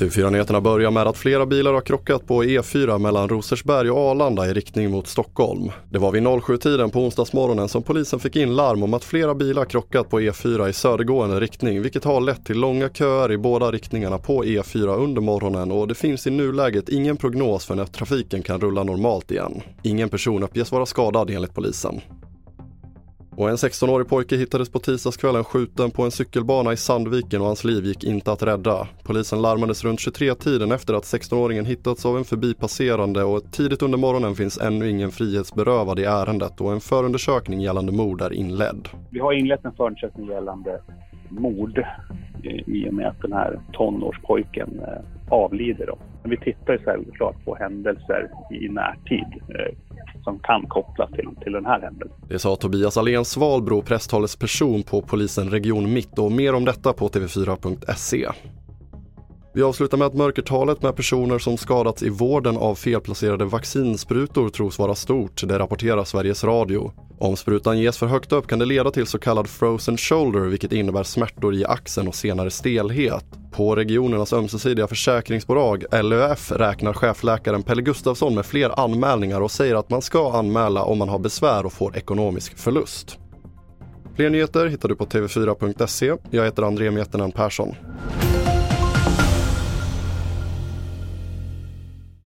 TV4-nyheterna 0.00 0.60
börjar 0.60 0.90
med 0.90 1.06
att 1.06 1.16
flera 1.16 1.46
bilar 1.46 1.72
har 1.72 1.80
krockat 1.80 2.26
på 2.26 2.44
E4 2.44 2.98
mellan 2.98 3.28
Rosersberg 3.28 3.90
och 3.90 3.98
Arlanda 3.98 4.46
i 4.46 4.52
riktning 4.52 4.90
mot 4.90 5.06
Stockholm. 5.06 5.70
Det 5.90 5.98
var 5.98 6.12
vid 6.12 6.22
07-tiden 6.22 6.90
på 6.90 7.00
onsdagsmorgonen 7.00 7.68
som 7.68 7.82
polisen 7.82 8.20
fick 8.20 8.36
in 8.36 8.56
larm 8.56 8.82
om 8.82 8.94
att 8.94 9.04
flera 9.04 9.34
bilar 9.34 9.64
krockat 9.64 10.10
på 10.10 10.20
E4 10.20 10.68
i 10.68 10.72
södergående 10.72 11.40
riktning 11.40 11.82
vilket 11.82 12.04
har 12.04 12.20
lett 12.20 12.44
till 12.44 12.58
långa 12.58 12.88
köer 12.88 13.32
i 13.32 13.38
båda 13.38 13.70
riktningarna 13.70 14.18
på 14.18 14.44
E4 14.44 14.96
under 14.96 15.20
morgonen 15.20 15.72
och 15.72 15.88
det 15.88 15.94
finns 15.94 16.26
i 16.26 16.30
nuläget 16.30 16.88
ingen 16.88 17.16
prognos 17.16 17.66
för 17.66 17.74
när 17.74 17.84
trafiken 17.84 18.42
kan 18.42 18.60
rulla 18.60 18.82
normalt 18.82 19.30
igen. 19.30 19.62
Ingen 19.82 20.08
person 20.08 20.42
uppges 20.42 20.72
vara 20.72 20.86
skadad 20.86 21.30
enligt 21.30 21.54
polisen. 21.54 22.00
Och 23.40 23.48
en 23.50 23.56
16-årig 23.56 24.08
pojke 24.08 24.36
hittades 24.36 24.72
på 24.72 24.78
tisdagskvällen 24.78 25.44
skjuten 25.44 25.90
på 25.90 26.02
en 26.02 26.10
cykelbana 26.10 26.72
i 26.72 26.76
Sandviken 26.76 27.40
och 27.40 27.46
hans 27.46 27.64
liv 27.64 27.84
gick 27.84 28.04
inte 28.04 28.32
att 28.32 28.42
rädda. 28.42 28.88
Polisen 29.04 29.42
larmades 29.42 29.84
runt 29.84 30.00
23-tiden 30.00 30.72
efter 30.72 30.94
att 30.94 31.02
16-åringen 31.02 31.64
hittats 31.64 32.06
av 32.06 32.16
en 32.16 32.24
förbipasserande 32.24 33.24
och 33.24 33.52
tidigt 33.52 33.82
under 33.82 33.98
morgonen 33.98 34.34
finns 34.34 34.58
ännu 34.58 34.90
ingen 34.90 35.10
frihetsberövad 35.10 35.98
i 35.98 36.04
ärendet 36.04 36.60
och 36.60 36.72
en 36.72 36.80
förundersökning 36.80 37.60
gällande 37.60 37.92
mord 37.92 38.20
är 38.20 38.32
inledd. 38.32 38.88
Vi 39.10 39.20
har 39.20 39.32
inlett 39.32 39.64
en 39.64 39.72
förundersökning 39.72 40.26
gällande 40.26 40.80
mord 41.28 41.84
i 42.66 42.88
och 42.88 42.94
med 42.94 43.06
att 43.06 43.22
den 43.22 43.32
här 43.32 43.60
tonårspojken 43.72 44.80
eh, 44.80 45.32
avlider. 45.32 45.86
Då. 45.86 45.98
Vi 46.24 46.36
tittar 46.36 46.72
ju 46.72 46.78
självklart 46.78 47.44
på 47.44 47.54
händelser 47.54 48.30
i 48.50 48.68
närtid 48.68 49.42
eh, 49.48 49.89
som 50.30 50.38
kan 50.38 50.66
kopplas 50.68 51.10
till, 51.10 51.28
till 51.42 51.52
den 51.52 51.66
här 51.66 51.80
händelsen. 51.80 52.18
Det 52.28 52.38
sa 52.38 52.56
Tobias 52.56 52.96
Alén 52.96 53.24
Svalbro, 53.24 53.82
presstalesperson 53.82 54.82
på 54.82 55.02
polisen 55.02 55.50
Region 55.50 55.92
Mitt 55.92 56.18
och 56.18 56.32
mer 56.32 56.54
om 56.54 56.64
detta 56.64 56.92
på 56.92 57.08
tv4.se. 57.08 58.28
Vi 59.54 59.62
avslutar 59.62 59.98
med 59.98 60.06
att 60.06 60.14
mörkertalet 60.14 60.82
med 60.82 60.96
personer 60.96 61.38
som 61.38 61.56
skadats 61.56 62.02
i 62.02 62.08
vården 62.08 62.56
av 62.56 62.74
felplacerade 62.74 63.44
vaccinsprutor 63.44 64.48
tros 64.48 64.78
vara 64.78 64.94
stort, 64.94 65.42
det 65.48 65.58
rapporterar 65.58 66.04
Sveriges 66.04 66.44
Radio. 66.44 66.92
Om 67.18 67.36
sprutan 67.36 67.78
ges 67.78 67.98
för 67.98 68.06
högt 68.06 68.32
upp 68.32 68.46
kan 68.46 68.58
det 68.58 68.64
leda 68.64 68.90
till 68.90 69.06
så 69.06 69.18
kallad 69.18 69.48
frozen 69.48 69.96
shoulder 69.96 70.40
vilket 70.40 70.72
innebär 70.72 71.02
smärtor 71.02 71.54
i 71.54 71.64
axeln 71.64 72.08
och 72.08 72.14
senare 72.14 72.50
stelhet. 72.50 73.39
På 73.60 73.76
regionernas 73.76 74.32
ömsesidiga 74.32 74.86
försäkringsbolag, 74.86 75.84
LÖF, 76.02 76.52
räknar 76.52 76.92
chefläkaren 76.92 77.62
Pelle 77.62 77.82
Gustafsson 77.82 78.34
med 78.34 78.46
fler 78.46 78.80
anmälningar 78.80 79.40
och 79.40 79.50
säger 79.50 79.74
att 79.74 79.90
man 79.90 80.02
ska 80.02 80.32
anmäla 80.32 80.82
om 80.82 80.98
man 80.98 81.08
har 81.08 81.18
besvär 81.18 81.66
och 81.66 81.72
får 81.72 81.96
ekonomisk 81.96 82.58
förlust. 82.58 83.18
Fler 84.16 84.30
nyheter 84.30 84.66
hittar 84.66 84.88
du 84.88 84.96
på 84.96 85.06
tv4.se. 85.06 86.16
Jag 86.30 86.44
heter 86.44 86.62
André 86.62 86.90
Miettinen 86.90 87.32
Persson. 87.32 87.74